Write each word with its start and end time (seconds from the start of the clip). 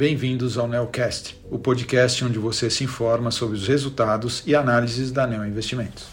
bem-vindos 0.00 0.56
ao 0.56 0.66
Neocast, 0.66 1.38
o 1.50 1.58
podcast 1.58 2.24
onde 2.24 2.38
você 2.38 2.70
se 2.70 2.82
informa 2.82 3.30
sobre 3.30 3.54
os 3.54 3.68
resultados 3.68 4.42
e 4.46 4.54
análises 4.54 5.12
da 5.12 5.26
Neo 5.26 5.44
Investimentos. 5.44 6.06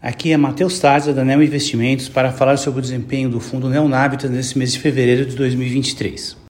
Aqui 0.00 0.30
é 0.30 0.36
Matheus 0.36 0.78
Tarza 0.78 1.12
da 1.12 1.24
Neo 1.24 1.42
Investimentos 1.42 2.08
para 2.08 2.30
falar 2.30 2.58
sobre 2.58 2.78
o 2.78 2.82
desempenho 2.82 3.28
do 3.28 3.40
fundo 3.40 3.68
Neonavitas 3.68 4.30
nesse 4.30 4.56
mês 4.56 4.72
de 4.72 4.78
fevereiro 4.78 5.26
de 5.26 5.34
2023. 5.34 6.45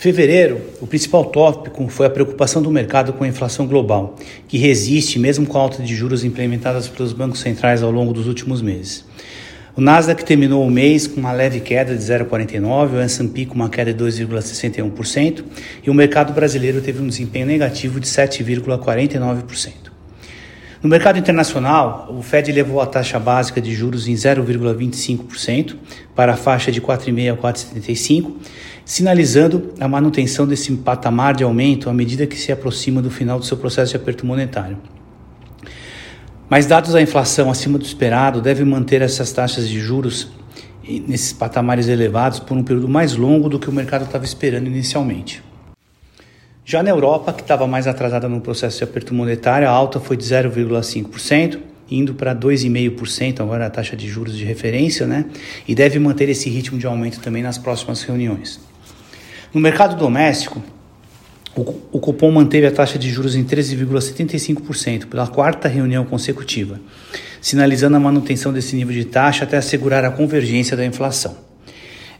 Fevereiro, 0.00 0.62
o 0.80 0.86
principal 0.86 1.26
tópico 1.26 1.86
foi 1.88 2.06
a 2.06 2.10
preocupação 2.10 2.62
do 2.62 2.70
mercado 2.70 3.12
com 3.12 3.22
a 3.22 3.28
inflação 3.28 3.66
global, 3.66 4.16
que 4.48 4.56
resiste 4.56 5.18
mesmo 5.18 5.46
com 5.46 5.58
a 5.58 5.60
alta 5.60 5.82
de 5.82 5.94
juros 5.94 6.24
implementadas 6.24 6.88
pelos 6.88 7.12
bancos 7.12 7.40
centrais 7.40 7.82
ao 7.82 7.90
longo 7.90 8.10
dos 8.10 8.26
últimos 8.26 8.62
meses. 8.62 9.04
O 9.76 9.80
Nasdaq 9.82 10.24
terminou 10.24 10.66
o 10.66 10.70
mês 10.70 11.06
com 11.06 11.20
uma 11.20 11.32
leve 11.32 11.60
queda 11.60 11.94
de 11.94 12.02
0,49%, 12.02 12.94
o 12.94 12.98
S&P 12.98 13.44
com 13.44 13.54
uma 13.56 13.68
queda 13.68 13.92
de 13.92 14.02
2,61% 14.02 15.44
e 15.84 15.90
o 15.90 15.94
mercado 15.94 16.32
brasileiro 16.32 16.80
teve 16.80 17.02
um 17.02 17.06
desempenho 17.06 17.44
negativo 17.44 18.00
de 18.00 18.06
7,49%. 18.06 19.89
No 20.82 20.88
mercado 20.88 21.18
internacional, 21.18 22.08
o 22.10 22.22
Fed 22.22 22.50
levou 22.50 22.80
a 22.80 22.86
taxa 22.86 23.18
básica 23.18 23.60
de 23.60 23.74
juros 23.74 24.08
em 24.08 24.14
0,25% 24.14 25.76
para 26.14 26.32
a 26.32 26.36
faixa 26.36 26.72
de 26.72 26.80
4,5 26.80 27.32
a 27.32 27.36
4,75 27.36 28.32
sinalizando 28.90 29.74
a 29.78 29.86
manutenção 29.86 30.46
desse 30.46 30.72
patamar 30.78 31.34
de 31.34 31.44
aumento 31.44 31.88
à 31.88 31.92
medida 31.92 32.26
que 32.26 32.36
se 32.36 32.50
aproxima 32.50 33.00
do 33.00 33.10
final 33.10 33.38
do 33.38 33.44
seu 33.44 33.56
processo 33.56 33.92
de 33.92 33.96
aperto 33.96 34.26
monetário. 34.26 34.78
Mas 36.48 36.66
dados 36.66 36.92
da 36.92 37.00
inflação 37.00 37.50
acima 37.50 37.78
do 37.78 37.84
esperado 37.84 38.40
devem 38.40 38.66
manter 38.66 39.02
essas 39.02 39.30
taxas 39.30 39.68
de 39.68 39.78
juros 39.78 40.32
nesses 41.06 41.32
patamares 41.32 41.86
elevados 41.88 42.40
por 42.40 42.56
um 42.56 42.64
período 42.64 42.88
mais 42.88 43.14
longo 43.14 43.48
do 43.48 43.60
que 43.60 43.68
o 43.68 43.72
mercado 43.72 44.06
estava 44.06 44.24
esperando 44.24 44.66
inicialmente. 44.66 45.49
Já 46.64 46.82
na 46.82 46.90
Europa, 46.90 47.32
que 47.32 47.42
estava 47.42 47.66
mais 47.66 47.86
atrasada 47.86 48.28
no 48.28 48.40
processo 48.40 48.78
de 48.78 48.84
aperto 48.84 49.14
monetário, 49.14 49.66
a 49.66 49.70
alta 49.70 49.98
foi 49.98 50.16
de 50.16 50.24
0,5%, 50.24 51.58
indo 51.90 52.14
para 52.14 52.34
2,5% 52.34 53.40
agora 53.40 53.66
a 53.66 53.70
taxa 53.70 53.96
de 53.96 54.06
juros 54.06 54.36
de 54.36 54.44
referência, 54.44 55.06
né? 55.06 55.24
E 55.66 55.74
deve 55.74 55.98
manter 55.98 56.28
esse 56.28 56.48
ritmo 56.48 56.78
de 56.78 56.86
aumento 56.86 57.20
também 57.20 57.42
nas 57.42 57.58
próximas 57.58 58.02
reuniões. 58.02 58.60
No 59.52 59.60
mercado 59.60 59.96
doméstico, 59.96 60.62
o, 61.56 61.62
o 61.90 61.98
cupom 61.98 62.30
manteve 62.30 62.66
a 62.66 62.70
taxa 62.70 62.96
de 62.96 63.10
juros 63.10 63.34
em 63.34 63.44
13,75% 63.44 65.06
pela 65.06 65.26
quarta 65.26 65.66
reunião 65.66 66.04
consecutiva, 66.04 66.80
sinalizando 67.40 67.96
a 67.96 68.00
manutenção 68.00 68.52
desse 68.52 68.76
nível 68.76 68.94
de 68.94 69.04
taxa 69.06 69.42
até 69.42 69.56
assegurar 69.56 70.04
a 70.04 70.10
convergência 70.10 70.76
da 70.76 70.86
inflação. 70.86 71.49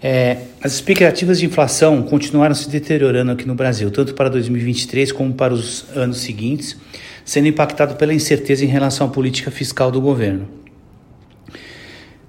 É, 0.03 0.39
as 0.63 0.73
expectativas 0.73 1.39
de 1.39 1.47
inflação 1.47 2.03
continuaram 2.03 2.55
se 2.55 2.69
deteriorando 2.71 3.33
aqui 3.33 3.47
no 3.47 3.55
Brasil, 3.55 3.91
tanto 3.91 4.15
para 4.15 4.29
2023 4.31 5.13
como 5.13 5.35
para 5.35 5.53
os 5.53 5.85
anos 5.95 6.19
seguintes, 6.19 6.77
sendo 7.25 7.49
impactado 7.49 7.97
pela 7.97 8.15
incerteza 8.15 8.65
em 8.65 8.69
relação 8.69 9.07
à 9.07 9.11
política 9.11 9.51
fiscal 9.51 9.91
do 9.91 10.01
governo. 10.01 10.49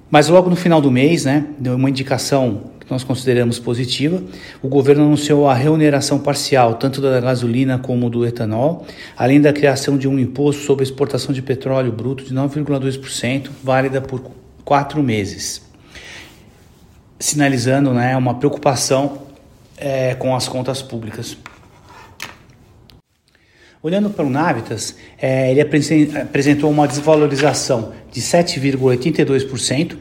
Mas 0.09 0.27
logo 0.27 0.49
no 0.49 0.55
final 0.57 0.81
do 0.81 0.91
mês, 0.91 1.23
né, 1.23 1.45
deu 1.57 1.75
uma 1.75 1.89
indicação 1.89 2.71
nós 2.91 3.05
consideramos 3.05 3.57
positiva. 3.57 4.21
O 4.61 4.67
governo 4.67 5.05
anunciou 5.05 5.47
a 5.47 5.53
reoneração 5.53 6.19
parcial 6.19 6.75
tanto 6.75 7.01
da 7.01 7.21
gasolina 7.21 7.79
como 7.79 8.09
do 8.09 8.25
etanol, 8.25 8.85
além 9.17 9.39
da 9.39 9.53
criação 9.53 9.97
de 9.97 10.07
um 10.07 10.19
imposto 10.19 10.63
sobre 10.63 10.83
a 10.83 10.87
exportação 10.87 11.33
de 11.33 11.41
petróleo 11.41 11.91
bruto 11.91 12.25
de 12.25 12.35
9,2%, 12.35 13.49
válida 13.63 14.01
por 14.01 14.21
quatro 14.65 15.01
meses, 15.01 15.61
sinalizando 17.21 17.93
né, 17.93 18.17
uma 18.17 18.33
preocupação 18.33 19.27
é, 19.77 20.15
com 20.15 20.35
as 20.35 20.47
contas 20.47 20.81
públicas. 20.81 21.37
Olhando 23.81 24.09
para 24.09 24.25
o 24.25 24.29
Navitas, 24.29 24.95
é, 25.19 25.49
ele 25.51 25.61
apresentou 25.61 26.69
uma 26.69 26.87
desvalorização 26.87 27.93
de 28.11 28.21
7,82%, 28.21 29.97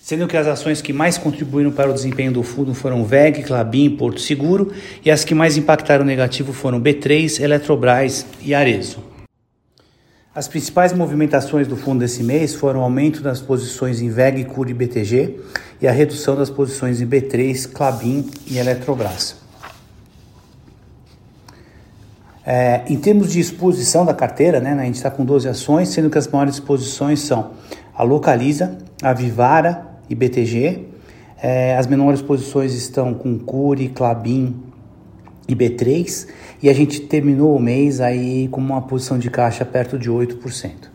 sendo 0.00 0.28
que 0.28 0.36
as 0.36 0.46
ações 0.46 0.80
que 0.82 0.92
mais 0.92 1.16
contribuíram 1.16 1.72
para 1.72 1.90
o 1.90 1.94
desempenho 1.94 2.30
do 2.30 2.42
fundo 2.42 2.74
foram 2.74 3.04
VEG, 3.04 3.42
Clabin, 3.42 3.90
Porto 3.90 4.20
Seguro, 4.20 4.72
e 5.04 5.10
as 5.10 5.24
que 5.24 5.34
mais 5.34 5.56
impactaram 5.56 6.04
negativo 6.04 6.52
foram 6.52 6.80
B3, 6.80 7.40
Eletrobras 7.40 8.26
e 8.40 8.54
Arezo. 8.54 9.13
As 10.34 10.48
principais 10.48 10.92
movimentações 10.92 11.68
do 11.68 11.76
fundo 11.76 12.00
desse 12.00 12.24
mês 12.24 12.56
foram 12.56 12.80
o 12.80 12.82
aumento 12.82 13.22
das 13.22 13.40
posições 13.40 14.00
em 14.00 14.08
VEG, 14.08 14.44
CUR 14.46 14.68
e 14.68 14.74
BTG 14.74 15.38
e 15.80 15.86
a 15.86 15.92
redução 15.92 16.34
das 16.34 16.50
posições 16.50 17.00
em 17.00 17.06
B3, 17.06 17.70
Clabin 17.72 18.28
e 18.44 18.58
Eletrobras. 18.58 19.36
É, 22.44 22.82
em 22.88 22.96
termos 22.96 23.30
de 23.30 23.38
exposição 23.38 24.04
da 24.04 24.12
carteira, 24.12 24.58
né, 24.58 24.72
a 24.72 24.84
gente 24.84 24.96
está 24.96 25.08
com 25.08 25.24
12 25.24 25.48
ações, 25.48 25.90
sendo 25.90 26.10
que 26.10 26.18
as 26.18 26.26
maiores 26.26 26.54
exposições 26.54 27.20
são 27.20 27.52
a 27.94 28.02
Localiza, 28.02 28.76
a 29.00 29.12
Vivara, 29.12 29.86
e 30.10 30.14
BTG. 30.16 30.84
É, 31.40 31.76
as 31.76 31.86
menores 31.86 32.20
posições 32.20 32.74
estão 32.74 33.14
com 33.14 33.38
Curi, 33.38 33.88
Clabin 33.88 34.54
e 35.46 35.54
B3 35.54 36.28
e 36.62 36.68
a 36.68 36.72
gente 36.72 37.00
terminou 37.00 37.56
o 37.56 37.60
mês 37.60 38.00
aí 38.00 38.48
com 38.48 38.60
uma 38.60 38.82
posição 38.82 39.18
de 39.18 39.30
caixa 39.30 39.64
perto 39.64 39.98
de 39.98 40.10
8%. 40.10 40.94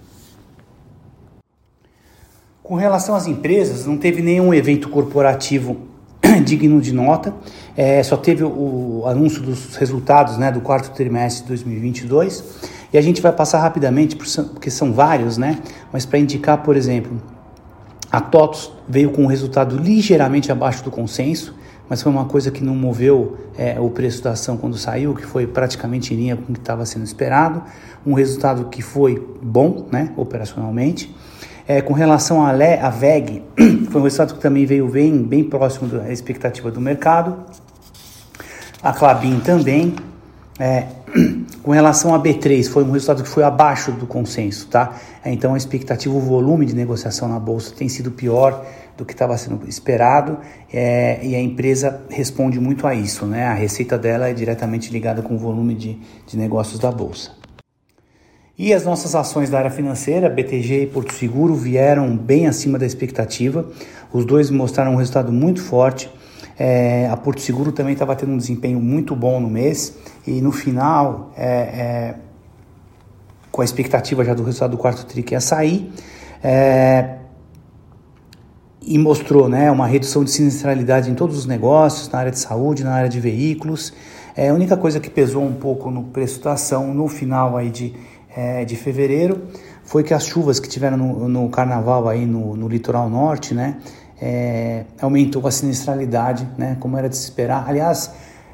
Com 2.63 2.75
relação 2.75 3.15
às 3.15 3.25
empresas, 3.25 3.85
não 3.85 3.97
teve 3.97 4.21
nenhum 4.21 4.53
evento 4.53 4.89
corporativo 4.89 5.77
digno 6.45 6.79
de 6.79 6.93
nota, 6.93 7.33
é, 7.75 8.03
só 8.03 8.17
teve 8.17 8.43
o, 8.43 9.03
anúncio 9.07 9.41
dos 9.41 9.75
resultados 9.75 10.37
né, 10.37 10.51
do 10.51 10.61
quarto 10.61 10.93
trimestre 10.93 11.43
de 11.43 11.47
2022 11.49 12.43
e 12.91 12.97
a 12.97 13.01
gente 13.01 13.21
vai 13.21 13.31
passar 13.31 13.59
rapidamente, 13.59 14.15
porque 14.15 14.69
são 14.69 14.91
vários, 14.91 15.37
né? 15.37 15.59
mas 15.91 16.05
para 16.05 16.19
indicar, 16.19 16.61
por 16.61 16.75
exemplo, 16.75 17.21
a 18.11 18.19
TOTOS 18.19 18.71
veio 18.87 19.11
com 19.11 19.23
um 19.23 19.27
resultado 19.27 19.77
ligeiramente 19.77 20.51
abaixo 20.51 20.83
do 20.83 20.91
consenso, 20.91 21.55
mas 21.89 22.03
foi 22.03 22.11
uma 22.11 22.25
coisa 22.25 22.51
que 22.51 22.63
não 22.63 22.75
moveu 22.75 23.37
é, 23.57 23.79
o 23.79 23.89
preço 23.89 24.23
da 24.23 24.31
ação 24.31 24.55
quando 24.55 24.77
saiu, 24.77 25.15
que 25.15 25.25
foi 25.25 25.47
praticamente 25.47 26.13
em 26.13 26.17
linha 26.17 26.35
com 26.35 26.51
o 26.51 26.53
que 26.53 26.59
estava 26.59 26.85
sendo 26.85 27.03
esperado. 27.03 27.63
Um 28.05 28.13
resultado 28.13 28.65
que 28.65 28.81
foi 28.81 29.21
bom, 29.41 29.87
né, 29.91 30.13
operacionalmente. 30.15 31.13
É, 31.67 31.81
com 31.81 31.93
relação 31.93 32.45
à, 32.45 32.51
à 32.51 32.89
VEG, 32.89 33.43
foi 33.89 34.01
um 34.01 34.03
resultado 34.03 34.35
que 34.35 34.39
também 34.39 34.65
veio 34.65 34.87
bem, 34.87 35.23
bem 35.23 35.43
próximo 35.43 35.87
da 35.87 36.11
expectativa 36.11 36.69
do 36.69 36.79
mercado. 36.79 37.37
A 38.83 38.93
Clabin 38.93 39.39
também. 39.39 39.95
É, 40.59 40.85
com 41.69 41.73
relação 41.73 42.15
a 42.15 42.19
B3, 42.19 42.67
foi 42.67 42.83
um 42.83 42.89
resultado 42.89 43.21
que 43.21 43.29
foi 43.29 43.43
abaixo 43.43 43.91
do 43.91 44.07
consenso, 44.07 44.65
tá? 44.69 44.95
É, 45.23 45.31
então 45.31 45.53
a 45.53 45.57
expectativa, 45.57 46.11
o 46.15 46.19
volume 46.19 46.65
de 46.65 46.75
negociação 46.75 47.27
na 47.27 47.39
bolsa 47.39 47.75
tem 47.75 47.87
sido 47.87 48.09
pior 48.09 48.65
do 48.97 49.05
que 49.05 49.13
estava 49.13 49.37
sendo 49.37 49.69
esperado 49.69 50.39
é, 50.73 51.19
e 51.23 51.35
a 51.35 51.39
empresa 51.39 52.01
responde 52.09 52.59
muito 52.59 52.87
a 52.87 52.95
isso, 52.95 53.23
né? 53.27 53.45
A 53.45 53.53
receita 53.53 53.99
dela 53.99 54.27
é 54.27 54.33
diretamente 54.33 54.91
ligada 54.91 55.21
com 55.21 55.35
o 55.35 55.37
volume 55.37 55.75
de, 55.75 55.99
de 56.25 56.35
negócios 56.35 56.79
da 56.79 56.91
bolsa. 56.91 57.33
E 58.57 58.73
as 58.73 58.83
nossas 58.83 59.13
ações 59.13 59.51
da 59.51 59.59
área 59.59 59.69
financeira, 59.69 60.27
BTG 60.27 60.81
e 60.81 60.87
Porto 60.87 61.13
Seguro, 61.13 61.53
vieram 61.53 62.17
bem 62.17 62.47
acima 62.47 62.79
da 62.79 62.85
expectativa. 62.87 63.69
Os 64.11 64.25
dois 64.25 64.49
mostraram 64.49 64.93
um 64.93 64.95
resultado 64.95 65.31
muito 65.31 65.61
forte. 65.61 66.09
É, 66.59 67.07
a 67.07 67.15
Porto 67.15 67.39
Seguro 67.39 67.71
também 67.71 67.93
estava 67.93 68.13
tendo 68.17 68.33
um 68.33 68.37
desempenho 68.37 68.81
muito 68.81 69.15
bom 69.15 69.39
no 69.39 69.49
mês 69.49 69.95
e 70.27 70.41
no 70.41 70.51
final, 70.51 71.31
é, 71.37 71.45
é, 71.45 72.15
com 73.49 73.61
a 73.61 73.65
expectativa 73.65 74.25
já 74.25 74.33
do 74.33 74.43
resultado 74.43 74.71
do 74.71 74.77
quarto 74.77 75.05
TRI 75.05 75.23
que 75.23 75.33
ia 75.33 75.39
sair, 75.39 75.89
é, 76.43 77.15
e 78.81 78.97
mostrou 78.97 79.47
né, 79.47 79.71
uma 79.71 79.87
redução 79.87 80.21
de 80.23 80.31
sinistralidade 80.31 81.09
em 81.09 81.15
todos 81.15 81.37
os 81.37 81.45
negócios, 81.45 82.09
na 82.09 82.19
área 82.19 82.31
de 82.31 82.39
saúde, 82.39 82.83
na 82.83 82.93
área 82.93 83.09
de 83.09 83.21
veículos. 83.21 83.93
É, 84.35 84.49
a 84.49 84.53
única 84.53 84.75
coisa 84.75 84.99
que 84.99 85.09
pesou 85.09 85.43
um 85.43 85.53
pouco 85.53 85.89
no 85.89 86.05
preço 86.05 86.41
da 86.41 86.53
ação 86.53 86.93
no 86.93 87.07
final 87.07 87.55
aí 87.55 87.69
de, 87.69 87.93
é, 88.35 88.65
de 88.65 88.75
fevereiro 88.75 89.43
foi 89.83 90.03
que 90.03 90.13
as 90.13 90.25
chuvas 90.25 90.59
que 90.59 90.67
tiveram 90.67 90.97
no, 90.97 91.27
no 91.29 91.49
carnaval 91.49 92.07
aí 92.07 92.25
no, 92.25 92.55
no 92.55 92.67
litoral 92.67 93.09
norte, 93.09 93.53
né, 93.53 93.77
é, 94.21 94.85
aumentou 95.01 95.45
a 95.47 95.51
sinistralidade, 95.51 96.47
né, 96.57 96.77
como 96.79 96.97
era 96.97 97.07
de 97.07 97.15
se 97.15 97.23
esperar. 97.23 97.67
Aliás, 97.67 98.11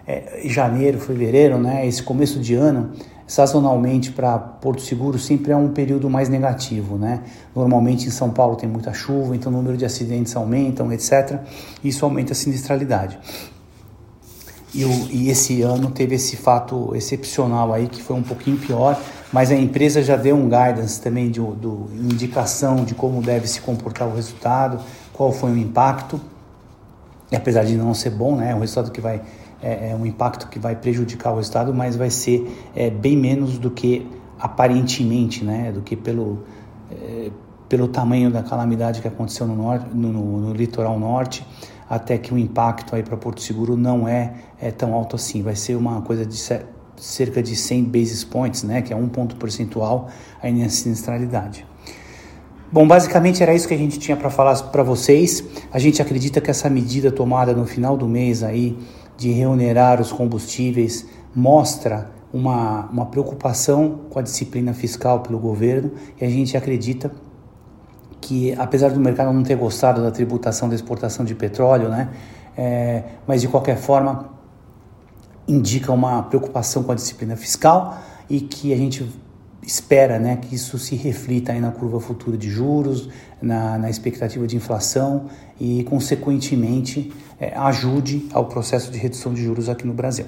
é, 0.08 0.42
janeiro, 0.46 1.00
fevereiro, 1.00 1.58
né, 1.58 1.88
esse 1.88 2.04
começo 2.04 2.40
de 2.40 2.54
ano, 2.54 2.92
sazonalmente 3.28 4.12
para 4.12 4.38
Porto 4.38 4.82
Seguro 4.82 5.18
sempre 5.18 5.52
é 5.52 5.58
um 5.58 5.70
período 5.70 6.10
mais 6.10 6.30
negativo, 6.30 6.98
né? 6.98 7.22
Normalmente 7.56 8.08
em 8.08 8.12
São 8.12 8.30
Paulo 8.30 8.56
tem 8.56 8.70
muita 8.70 8.94
chuva, 8.94 9.36
então 9.36 9.52
o 9.52 9.56
número 9.56 9.76
de 9.76 9.84
acidentes 9.84 10.36
aumentam, 10.36 10.92
etc. 10.94 11.40
Isso 11.84 12.06
aumenta 12.06 12.34
a 12.34 12.36
sinistralidade. 12.36 13.18
e, 14.76 14.84
e, 14.84 15.30
esse 15.30 15.62
ano 15.62 15.90
teve 15.90 16.16
esse 16.16 16.36
fato 16.36 16.96
excepcional 16.96 17.74
aí 17.74 17.88
que 17.88 18.04
foi 18.04 18.16
um 18.16 18.22
pouquinho 18.22 18.58
pior, 18.58 19.00
mas 19.36 19.52
a 19.52 19.56
empresa 19.56 20.02
já 20.02 20.16
deu 20.16 20.34
um 20.34 20.46
guidance 20.46 21.02
também 21.02 21.30
de, 21.30 21.42
de 21.42 21.68
indicação 22.14 22.86
de 22.86 22.96
como 22.96 23.22
deve 23.22 23.48
se 23.48 23.60
comportar 23.60 24.08
o 24.08 24.16
resultado, 24.16 24.80
qual 25.12 25.30
foi 25.30 25.52
o 25.52 25.58
impacto. 25.58 26.22
E 27.30 27.36
apesar 27.36 27.66
de 27.66 27.76
não 27.76 27.94
ser 27.94 28.12
bom, 28.12 28.38
né, 28.38 28.52
é 28.52 28.56
um 28.56 28.60
resultado 28.60 28.94
que 28.94 29.02
vai 29.02 29.22
é, 29.62 29.92
é 29.92 29.96
um 29.96 30.06
impacto 30.06 30.48
que 30.48 30.58
vai 30.58 30.74
prejudicar 30.78 31.34
o 31.34 31.36
resultado, 31.36 31.74
mas 31.74 31.98
vai 31.98 32.10
ser 32.10 32.50
é, 32.74 32.90
bem 32.90 33.18
menos 33.18 33.58
do 33.58 33.70
que 33.70 34.10
aparentemente, 34.40 35.44
né, 35.44 35.70
do 35.70 35.82
que 35.82 35.98
pelo 35.98 36.40
é, 36.90 37.30
pelo 37.68 37.90
tamanho 37.90 38.32
da 38.32 38.42
calamidade 38.42 39.02
que 39.02 39.08
aconteceu 39.10 39.46
no, 39.46 39.56
norte, 39.58 39.86
no, 39.94 40.14
no, 40.14 40.40
no 40.40 40.54
litoral 40.54 40.98
norte 40.98 41.46
até 41.90 42.18
que 42.18 42.34
o 42.34 42.38
impacto 42.38 42.96
aí 42.96 43.04
para 43.04 43.18
Porto 43.18 43.42
Seguro 43.42 43.76
não 43.76 44.08
é, 44.08 44.34
é 44.62 44.72
tão 44.72 44.94
alto 44.94 45.18
assim. 45.18 45.42
Vai 45.42 45.58
ser 45.58 45.76
uma 45.76 46.02
coisa 46.02 46.26
de 46.26 46.38
cerca 46.98 47.42
de 47.42 47.56
100 47.56 47.84
basis 47.86 48.24
points, 48.24 48.64
né, 48.64 48.82
que 48.82 48.94
é 48.94 48.96
um 48.96 49.08
ponto 49.08 49.36
percentual 49.36 50.10
aí 50.42 50.54
na 50.54 50.70
sinistralidade. 50.70 51.66
Bom, 52.72 52.88
basicamente 52.88 53.42
era 53.42 53.54
isso 53.54 53.68
que 53.68 53.74
a 53.74 53.78
gente 53.78 54.00
tinha 54.00 54.18
para 54.18 54.30
falar 54.30 54.56
para 54.64 54.84
vocês. 54.84 55.44
A 55.72 55.80
gente 55.80 56.02
acredita 56.02 56.42
que 56.42 56.50
essa 56.50 56.70
medida 56.70 57.12
tomada 57.12 57.54
no 57.54 57.66
final 57.66 57.96
do 57.96 58.08
mês 58.08 58.44
aí 58.44 58.78
de 59.16 59.32
reonerar 59.32 60.02
os 60.02 60.12
combustíveis 60.12 61.06
mostra 61.34 62.12
uma, 62.34 62.88
uma 62.92 63.06
preocupação 63.06 64.02
com 64.10 64.20
a 64.20 64.22
disciplina 64.22 64.74
fiscal 64.74 65.22
pelo 65.22 65.40
governo 65.40 65.92
e 66.20 66.26
a 66.26 66.30
gente 66.30 66.58
acredita 66.58 67.12
que 68.20 68.54
apesar 68.58 68.90
do 68.90 69.00
mercado 69.00 69.32
não 69.32 69.44
ter 69.44 69.56
gostado 69.56 70.02
da 70.02 70.12
tributação 70.12 70.68
da 70.68 70.76
exportação 70.76 71.24
de 71.24 71.36
petróleo, 71.36 71.88
né, 71.88 72.10
é, 72.58 73.04
mas 73.28 73.42
de 73.42 73.48
qualquer 73.48 73.78
forma 73.78 74.35
indica 75.48 75.92
uma 75.92 76.24
preocupação 76.24 76.84
com 76.84 76.92
a 76.92 76.96
disciplina 76.96 77.36
fiscal 77.36 77.98
e 78.30 78.40
que 78.42 78.74
a 78.74 78.78
gente 78.78 79.08
espera 79.62 80.20
né, 80.20 80.38
que 80.38 80.56
isso 80.56 80.78
se 80.78 80.96
reflita 80.96 81.52
aí 81.52 81.60
na 81.60 81.72
curva 81.72 82.00
futura 82.00 82.38
de 82.38 82.50
juros, 82.50 83.10
na, 83.42 83.78
na 83.78 83.90
expectativa 83.90 84.46
de 84.46 84.56
inflação 84.56 85.26
e, 85.60 85.84
consequentemente, 85.86 87.12
é, 87.40 87.56
ajude 87.56 88.28
ao 88.32 88.46
processo 88.46 88.92
de 88.92 88.98
redução 88.98 89.34
de 89.34 89.44
juros 89.44 89.68
aqui 89.68 89.86
no 89.86 89.94
Brasil. 89.94 90.26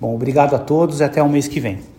Bom, 0.00 0.14
obrigado 0.14 0.54
a 0.54 0.58
todos 0.58 1.00
e 1.00 1.04
até 1.04 1.22
o 1.22 1.28
mês 1.28 1.48
que 1.48 1.60
vem. 1.60 1.97